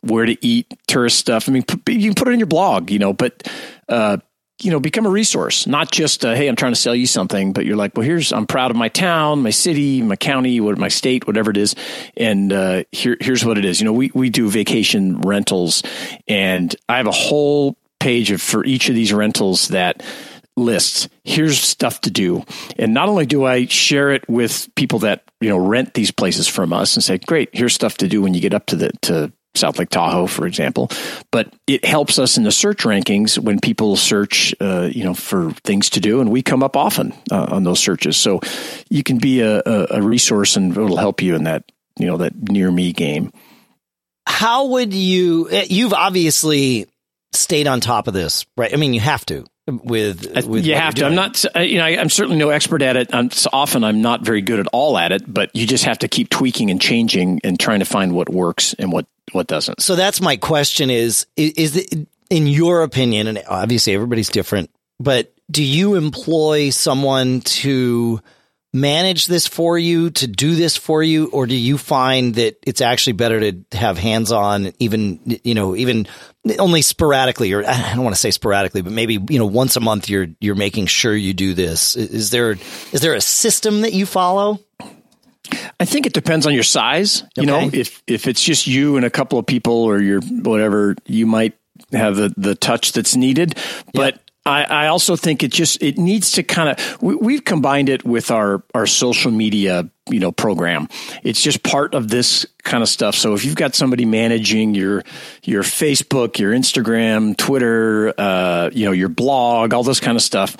[0.01, 1.47] where to eat, tourist stuff.
[1.47, 3.47] I mean, you can put it in your blog, you know, but
[3.89, 4.17] uh,
[4.61, 7.53] you know, become a resource, not just uh, hey, I'm trying to sell you something,
[7.53, 10.77] but you're like, well, here's I'm proud of my town, my city, my county, what
[10.77, 11.75] my state, whatever it is,
[12.15, 13.81] and uh, here here's what it is.
[13.81, 15.83] You know, we we do vacation rentals,
[16.27, 20.03] and I have a whole page of, for each of these rentals that
[20.55, 21.07] lists.
[21.23, 22.43] Here's stuff to do.
[22.77, 26.47] And not only do I share it with people that, you know, rent these places
[26.47, 28.91] from us and say, great, here's stuff to do when you get up to the,
[29.03, 30.89] to South Lake Tahoe, for example,
[31.31, 35.51] but it helps us in the search rankings when people search, uh, you know, for
[35.63, 38.17] things to do, and we come up often uh, on those searches.
[38.17, 38.39] So
[38.89, 41.63] you can be a, a, resource, and it'll help you in that,
[41.97, 43.31] you know, that near me game.
[44.25, 45.49] How would you?
[45.51, 46.87] Eh, you've obviously
[47.31, 48.73] stayed on top of this, right?
[48.73, 51.05] I mean, you have to with, with you have to.
[51.05, 53.13] I'm not, you know, I, am certainly no expert at it.
[53.13, 55.99] I'm, so often I'm not very good at all at it, but you just have
[55.99, 59.81] to keep tweaking and changing and trying to find what works and what what doesn't.
[59.81, 64.69] So that's my question: is is, it, in your opinion, and obviously everybody's different,
[64.99, 68.21] but do you employ someone to
[68.73, 72.81] manage this for you, to do this for you, or do you find that it's
[72.81, 76.07] actually better to have hands on, even you know, even
[76.57, 79.79] only sporadically, or I don't want to say sporadically, but maybe you know, once a
[79.79, 81.95] month you're you're making sure you do this.
[81.95, 82.57] Is there
[82.91, 84.59] is there a system that you follow?
[85.79, 87.23] I think it depends on your size.
[87.35, 87.45] You okay.
[87.45, 91.25] know, if if it's just you and a couple of people or your whatever, you
[91.25, 91.57] might
[91.91, 93.57] have the the touch that's needed.
[93.93, 97.89] But I, I also think it just it needs to kind of we, have combined
[97.89, 100.89] it with our our social media you know program.
[101.23, 103.15] It's just part of this kind of stuff.
[103.15, 105.03] So if you've got somebody managing your
[105.43, 110.57] your Facebook, your Instagram, Twitter, uh, you know your blog, all this kind of stuff,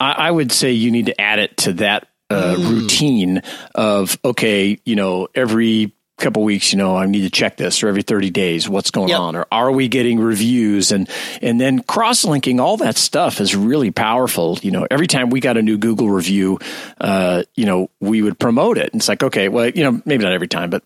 [0.00, 2.70] I, I would say you need to add it to that uh, mm.
[2.70, 3.42] routine
[3.74, 7.88] of okay, you know every couple weeks, you know, I need to check this or
[7.88, 9.20] every 30 days, what's going yep.
[9.20, 9.36] on?
[9.36, 10.90] Or are we getting reviews?
[10.90, 11.08] And,
[11.42, 14.58] and then cross linking all that stuff is really powerful.
[14.62, 16.58] You know, every time we got a new Google review,
[17.00, 18.92] uh, you know, we would promote it.
[18.92, 20.82] And it's like, okay, well, you know, maybe not every time, but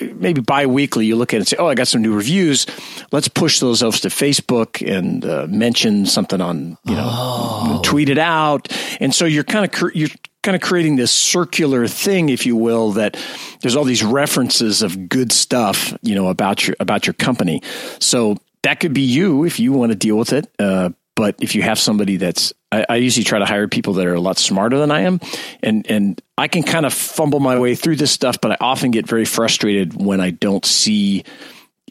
[0.00, 2.66] maybe bi-weekly you look at it and say oh i got some new reviews
[3.12, 7.80] let's push those off to facebook and uh, mention something on you know oh.
[7.84, 8.66] tweet it out
[9.00, 10.08] and so you're kind of you're
[10.44, 13.16] kind of creating this circular thing, if you will, that
[13.60, 17.62] there's all these references of good stuff, you know, about your about your company.
[17.98, 20.48] So that could be you if you want to deal with it.
[20.58, 24.06] Uh, but if you have somebody that's, I, I, usually try to hire people that
[24.06, 25.20] are a lot smarter than I am,
[25.62, 28.90] and and I can kind of fumble my way through this stuff, but I often
[28.90, 31.24] get very frustrated when I don't see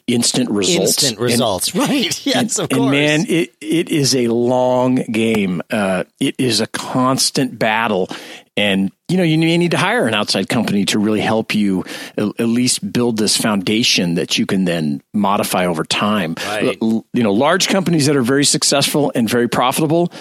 [0.06, 1.02] instant results.
[1.02, 2.26] Instant results, and, right?
[2.26, 2.82] Yes, and, of course.
[2.82, 5.62] And man, it it is a long game.
[5.70, 8.10] Uh, it is a constant battle,
[8.56, 11.84] and you know you may need to hire an outside company to really help you
[12.16, 16.34] at least build this foundation that you can then modify over time.
[16.46, 16.78] Right.
[16.80, 20.12] You know, large companies that are very successful and very profitable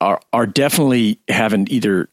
[0.00, 2.08] are are definitely having either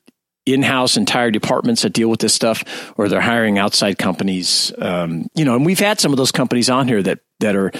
[0.45, 4.73] in-house entire departments that deal with this stuff, or they're hiring outside companies.
[4.77, 7.71] Um, you know, and we've had some of those companies on here that that are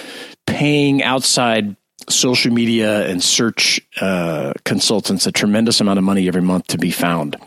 [0.46, 1.76] paying outside
[2.10, 6.92] social media and search uh, consultants a tremendous amount of money every month to be
[6.92, 7.38] found.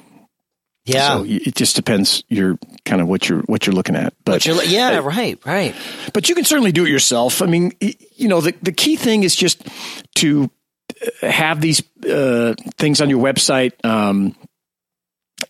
[0.86, 2.22] Yeah, so it just depends.
[2.28, 5.74] You're kind of what you're what you're looking at, but yeah, uh, right, right.
[6.12, 7.42] But you can certainly do it yourself.
[7.42, 9.66] I mean, you know, the the key thing is just
[10.16, 10.48] to
[11.20, 13.72] have these uh, things on your website.
[13.84, 14.36] Um,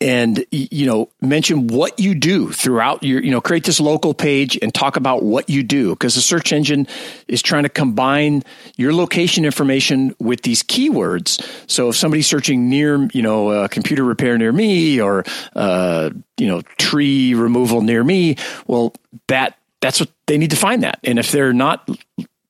[0.01, 4.59] and you know mention what you do throughout your you know create this local page
[4.61, 6.87] and talk about what you do because the search engine
[7.29, 8.43] is trying to combine
[8.77, 11.45] your location information with these keywords.
[11.71, 16.47] So if somebody's searching near you know uh, computer repair near me or uh, you
[16.47, 18.95] know tree removal near me well
[19.29, 20.99] that that's what they need to find that.
[21.05, 21.89] And if they're not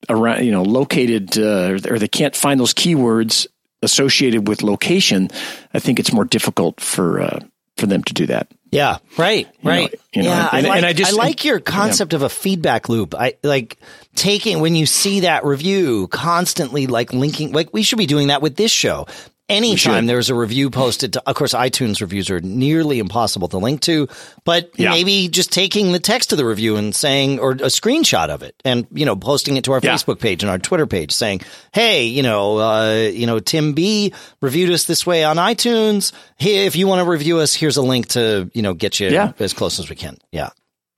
[0.09, 3.47] around you know located uh, or they can't find those keywords
[3.87, 5.31] associated with location,
[5.73, 7.41] I think it's more difficult for uh,
[7.77, 8.49] for them to do that.
[8.73, 9.95] Yeah, right, right.
[10.13, 12.13] You know, you know, yeah, and, I like, and I just I like your concept
[12.13, 12.17] yeah.
[12.17, 13.15] of a feedback loop.
[13.15, 13.79] I like
[14.17, 17.53] taking when you see that review constantly, like linking.
[17.53, 19.07] Like we should be doing that with this show
[19.49, 23.81] anytime there's a review posted to, of course, iTunes reviews are nearly impossible to link
[23.83, 24.09] to,
[24.45, 24.91] but yeah.
[24.91, 28.61] maybe just taking the text of the review and saying, or a screenshot of it
[28.65, 29.95] and, you know, posting it to our yeah.
[29.95, 31.41] Facebook page and our Twitter page saying,
[31.73, 36.13] Hey, you know, uh, you know, Tim B reviewed us this way on iTunes.
[36.37, 39.09] Hey, if you want to review us, here's a link to, you know, get you
[39.09, 39.33] yeah.
[39.39, 40.19] as close as we can.
[40.33, 40.51] Yeah.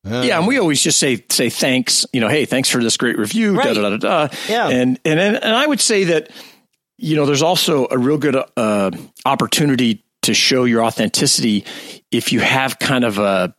[0.06, 2.06] Uh, yeah, and we always just say say thanks.
[2.12, 3.56] You know, hey, thanks for this great review.
[3.56, 3.74] Right.
[3.74, 4.36] Da, da, da, da.
[4.48, 6.30] Yeah, and and and I would say that
[6.98, 8.90] you know, there's also a real good uh,
[9.24, 11.64] opportunity to show your authenticity
[12.10, 13.54] if you have kind of a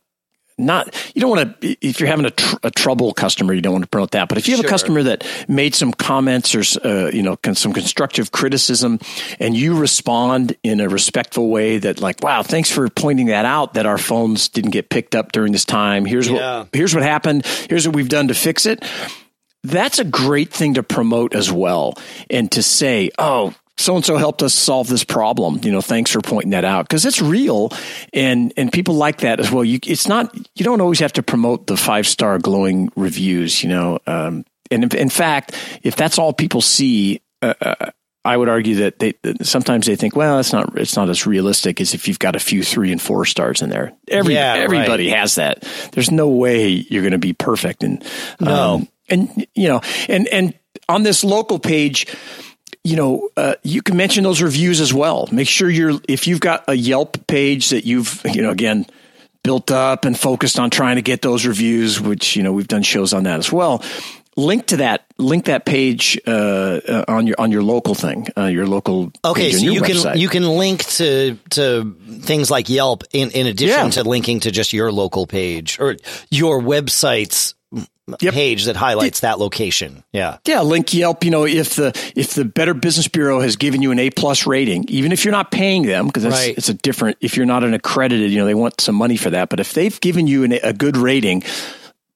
[0.58, 3.72] not you don't want to if you're having a, tr- a, trouble customer you don't
[3.72, 4.68] want to promote that but if you have sure.
[4.68, 8.98] a customer that made some comments or uh, you know some constructive criticism
[9.38, 13.72] and you respond in a respectful way that like wow thanks for pointing that out
[13.72, 16.58] that our phones didn't get picked up during this time here's yeah.
[16.58, 18.84] what here's what happened here's what we've done to fix it
[19.62, 21.94] that's a great thing to promote as well
[22.28, 25.60] and to say, oh, so and so helped us solve this problem.
[25.62, 27.72] You know, thanks for pointing that out because it's real,
[28.12, 29.64] and and people like that as well.
[29.64, 33.62] You, it's not you don't always have to promote the five star glowing reviews.
[33.62, 37.22] You know, um, and in, in, fact, if that's all people see.
[37.42, 37.90] Uh, uh,
[38.22, 41.26] I would argue that they that sometimes they think, well, it's not it's not as
[41.26, 43.94] realistic as if you've got a few three and four stars in there.
[44.08, 45.20] Every yeah, everybody right.
[45.20, 45.62] has that.
[45.92, 48.04] There's no way you're going to be perfect, and
[48.38, 50.54] no, um, and you know, and and
[50.88, 52.06] on this local page,
[52.84, 55.28] you know, uh, you can mention those reviews as well.
[55.30, 58.86] Make sure you're, if you've got a Yelp page that you've, you know, again,
[59.42, 62.82] built up and focused on trying to get those reviews, which, you know, we've done
[62.82, 63.82] shows on that as well.
[64.36, 68.46] Link to that, link that page uh, uh, on your on your local thing, uh,
[68.46, 69.12] your local.
[69.24, 70.12] Okay, so you website.
[70.12, 73.90] can you can link to to things like Yelp in in addition yeah.
[73.90, 75.96] to linking to just your local page or
[76.30, 77.54] your website's
[78.20, 78.34] yep.
[78.34, 80.02] page that highlights that location.
[80.12, 80.38] Yeah.
[80.46, 80.60] Yeah.
[80.62, 81.24] Link Yelp.
[81.24, 84.46] You know, if the, if the Better Business Bureau has given you an A plus
[84.46, 86.56] rating, even if you're not paying them, because right.
[86.56, 89.30] it's a different, if you're not an accredited, you know, they want some money for
[89.30, 89.48] that.
[89.48, 91.42] But if they've given you an, a good rating,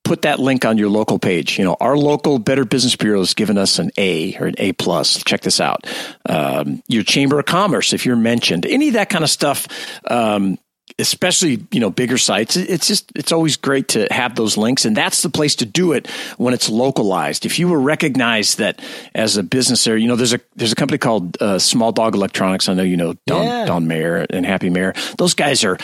[0.05, 1.59] put that link on your local page.
[1.59, 4.73] You know, our local Better Business Bureau has given us an A or an A
[4.73, 5.25] plus.
[5.25, 5.87] Check this out.
[6.29, 9.67] Um, your Chamber of Commerce, if you're mentioned, any of that kind of stuff.
[10.09, 10.59] Um,
[10.99, 14.97] especially you know bigger sites it's just it's always great to have those links and
[14.97, 18.81] that's the place to do it when it's localized if you were recognized that
[19.15, 22.15] as a business area you know there's a there's a company called uh, small dog
[22.15, 23.65] electronics i know you know don yeah.
[23.65, 25.79] don mayer and Hapy Mayer those guys are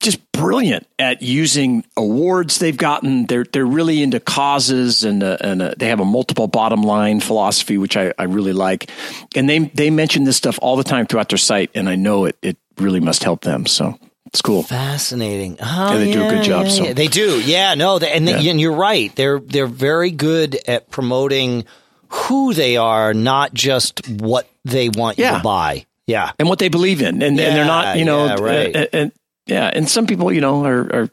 [0.00, 3.26] just brilliant at using awards they've gotten.
[3.26, 7.20] They're they're really into causes and uh, and uh, they have a multiple bottom line
[7.20, 8.90] philosophy, which I, I really like.
[9.36, 12.24] And they they mention this stuff all the time throughout their site, and I know
[12.24, 13.66] it it really must help them.
[13.66, 13.98] So
[14.30, 14.62] it's cool.
[14.62, 15.58] Fascinating.
[15.60, 16.66] Oh, they yeah, do a good job.
[16.66, 16.84] Yeah, so.
[16.84, 16.92] yeah.
[16.92, 17.40] They do.
[17.40, 19.14] Yeah, no, they, and, they, and you're right.
[19.16, 21.64] They're they're very good at promoting
[22.08, 25.84] who they are, not just what they want you to buy.
[26.06, 28.74] Yeah, and what they believe in, and, and they're not, you know, right.
[28.74, 29.12] and, and,
[29.46, 31.10] yeah, and some people, you know, are, are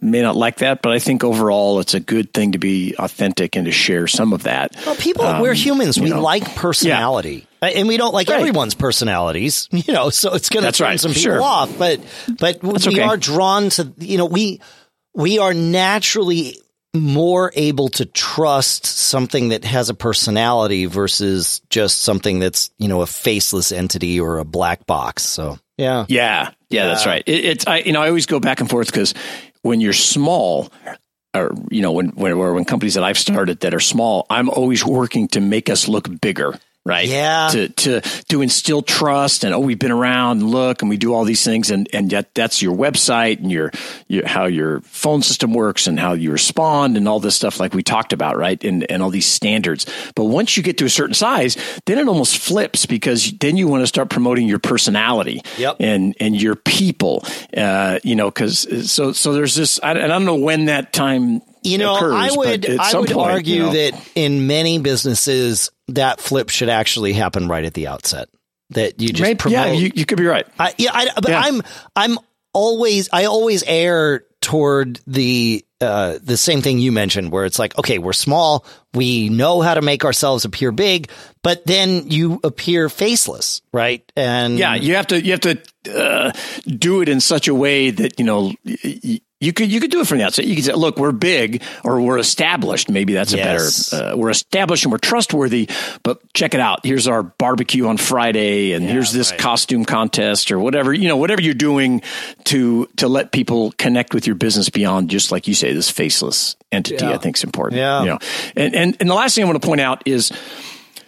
[0.00, 3.56] may not like that, but I think overall it's a good thing to be authentic
[3.56, 4.74] and to share some of that.
[4.84, 5.98] Well, people, um, we're humans.
[6.00, 6.20] We know.
[6.20, 7.46] like personality.
[7.62, 7.68] Yeah.
[7.68, 8.40] And we don't like right.
[8.40, 11.00] everyone's personalities, you know, so it's going to turn right.
[11.00, 11.42] some people sure.
[11.42, 11.78] off.
[11.78, 12.00] But,
[12.38, 13.02] but That's we okay.
[13.02, 14.60] are drawn to, you know, we,
[15.14, 16.58] we are naturally
[16.94, 23.00] more able to trust something that has a personality versus just something that's, you know,
[23.00, 25.22] a faceless entity or a black box.
[25.22, 26.04] So, yeah.
[26.08, 26.50] Yeah.
[26.72, 27.22] Yeah, that's right.
[27.26, 29.14] It, it's, I, you know, I always go back and forth because
[29.62, 30.72] when you're small,
[31.34, 34.84] or you know when when when companies that I've started that are small, I'm always
[34.84, 37.06] working to make us look bigger right?
[37.06, 37.48] Yeah.
[37.52, 41.14] To to to instill trust and oh, we've been around and look and we do
[41.14, 43.70] all these things and and yet that's your website and your,
[44.08, 47.74] your how your phone system works and how you respond and all this stuff like
[47.74, 48.62] we talked about, right?
[48.64, 49.86] And and all these standards.
[50.16, 53.68] But once you get to a certain size, then it almost flips because then you
[53.68, 55.76] want to start promoting your personality yep.
[55.78, 57.24] and and your people.
[57.56, 59.78] Uh, you know, because so so there's this.
[59.82, 63.10] I, and I don't know when that time you know, occurs, I would I would
[63.10, 63.72] point, argue you know.
[63.72, 68.28] that in many businesses that flip should actually happen right at the outset.
[68.70, 69.66] That you just Maybe, promote.
[69.68, 70.46] Yeah, you, you, could be right.
[70.58, 71.42] I, yeah, I, but yeah.
[71.44, 71.62] I'm
[71.94, 72.18] I'm
[72.54, 77.76] always I always err toward the uh, the same thing you mentioned, where it's like,
[77.78, 81.10] okay, we're small, we know how to make ourselves appear big,
[81.42, 84.10] but then you appear faceless, right?
[84.16, 85.58] And yeah, you have to you have to
[85.92, 86.32] uh,
[86.66, 88.52] do it in such a way that you know.
[88.64, 90.46] Y- you could you could do it from the outset.
[90.46, 92.88] You could say, "Look, we're big, or we're established.
[92.88, 93.90] Maybe that's a yes.
[93.90, 94.12] better.
[94.12, 95.68] Uh, we're established and we're trustworthy."
[96.04, 96.86] But check it out.
[96.86, 99.40] Here's our barbecue on Friday, and yeah, here's this right.
[99.40, 102.02] costume contest, or whatever you know, whatever you're doing
[102.44, 106.54] to to let people connect with your business beyond just like you say, this faceless
[106.70, 107.04] entity.
[107.04, 107.14] Yeah.
[107.14, 107.78] I think is important.
[107.78, 108.00] Yeah.
[108.00, 108.18] You know,
[108.54, 110.30] and and and the last thing I want to point out is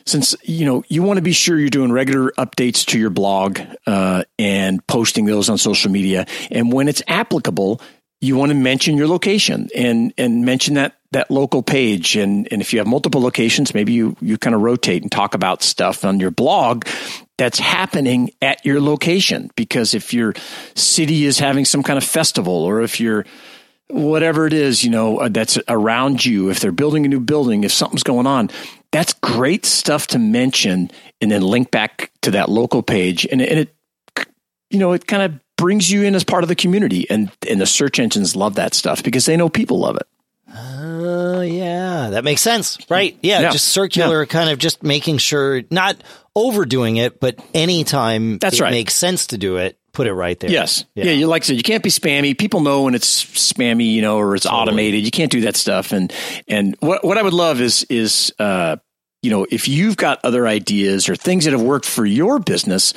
[0.06, 3.60] since you know you want to be sure you're doing regular updates to your blog
[3.86, 7.80] uh, and posting those on social media and when it's applicable
[8.24, 12.16] you want to mention your location and and mention that that local page.
[12.16, 15.34] And and if you have multiple locations maybe you you kind of rotate and talk
[15.34, 16.86] about stuff on your blog
[17.36, 19.50] that's happening at your location.
[19.56, 20.34] Because if your
[20.74, 23.24] city is having some kind of festival or if you're
[23.88, 27.64] whatever it is you know uh, that's around you if they're building a new building
[27.64, 28.48] if something's going on
[28.94, 30.88] that's great stuff to mention
[31.20, 33.26] and then link back to that local page.
[33.26, 33.74] And, and it
[34.70, 37.58] you know it kind of brings you in as part of the community and and
[37.58, 40.06] the search engines love that stuff because they know people love it
[40.54, 42.78] uh, yeah, that makes sense.
[42.88, 43.18] Right.
[43.22, 43.40] Yeah.
[43.40, 43.50] yeah.
[43.50, 44.26] Just circular yeah.
[44.26, 45.96] kind of just making sure not
[46.36, 48.70] overdoing it, but anytime That's it right.
[48.70, 50.50] makes sense to do it, put it right there.
[50.50, 50.84] Yes.
[50.94, 51.06] Yeah.
[51.06, 51.12] yeah.
[51.12, 52.38] You like I said, you can't be spammy.
[52.38, 54.62] People know when it's spammy, you know, or it's totally.
[54.62, 55.04] automated.
[55.04, 55.90] You can't do that stuff.
[55.90, 56.12] And,
[56.46, 58.76] and what, what I would love is, is, uh,
[59.22, 62.94] you know, if you've got other ideas or things that have worked for your business,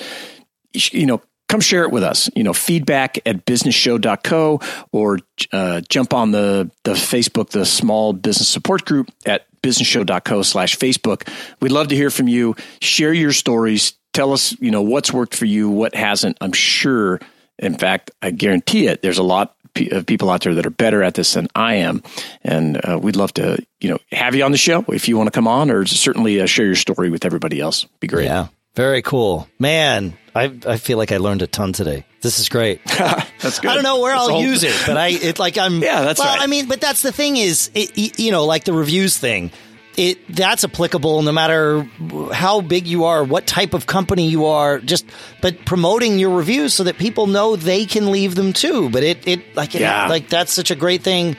[0.73, 2.29] you know, come share it with us.
[2.35, 4.59] You know, feedback at businessshow.co
[4.91, 5.19] or
[5.51, 11.27] uh, jump on the, the Facebook, the small business support group at businessshow.co slash Facebook.
[11.59, 12.55] We'd love to hear from you.
[12.81, 13.93] Share your stories.
[14.13, 16.37] Tell us, you know, what's worked for you, what hasn't.
[16.41, 17.19] I'm sure,
[17.59, 19.55] in fact, I guarantee it, there's a lot
[19.91, 22.01] of people out there that are better at this than I am.
[22.43, 25.27] And uh, we'd love to, you know, have you on the show if you want
[25.27, 27.85] to come on or certainly uh, share your story with everybody else.
[27.99, 28.25] Be great.
[28.25, 28.47] Yeah.
[28.77, 29.47] Very cool.
[29.57, 32.05] Man, I I feel like I learned a ton today.
[32.21, 32.79] This is great.
[32.85, 33.71] that's good.
[33.71, 36.19] I don't know where that's I'll use it, but I it like I'm Yeah, that's
[36.19, 36.43] well, right.
[36.43, 39.49] I mean, but that's the thing is it, you know, like the reviews thing.
[39.97, 41.89] It that's applicable no matter
[42.31, 45.07] how big you are, what type of company you are, just
[45.41, 48.91] but promoting your reviews so that people know they can leave them too.
[48.91, 50.07] But it it like it, Yeah.
[50.07, 51.35] like that's such a great thing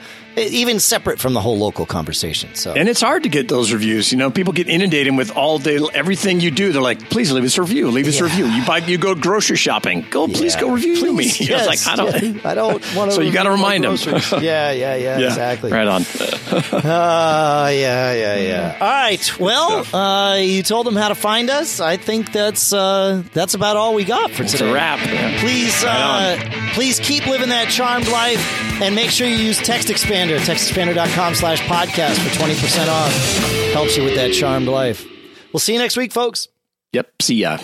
[0.47, 2.53] even separate from the whole local conversation.
[2.55, 4.11] So, and it's hard to get those reviews.
[4.11, 6.71] You know, people get inundated with all day everything you do.
[6.71, 7.89] They're like, "Please leave us a review.
[7.91, 8.21] Leave us Yeah.
[8.21, 10.05] a review." You buy, you go grocery shopping.
[10.09, 10.61] Go, please Yeah.
[10.61, 11.45] go review Please, me.
[11.45, 12.35] You know, yes, it's like I don't.
[12.35, 13.15] yeah, I don't want to.
[13.15, 13.95] So you gotta remind 'em.
[14.41, 15.71] yeah, yeah, yeah, exactly.
[15.71, 16.05] Right on.
[16.49, 18.77] Uh, yeah, yeah, yeah.
[18.79, 19.39] All right.
[19.39, 21.79] Well, uh, you told them how to find us.
[21.79, 24.69] I think that's uh, that's about all we got for It's today.
[24.69, 24.99] a wrap.
[25.39, 28.41] Please, Right uh, please keep living that charmed life,
[28.81, 29.89] and make sure you use Text
[30.37, 30.93] Expander.
[30.93, 33.11] TextExpander.com slash podcast for twenty percent off.
[33.73, 35.05] Helps you with that charmed life.
[35.53, 36.47] We'll see you next week, folks.
[36.93, 37.21] Yep.
[37.21, 37.57] See ya.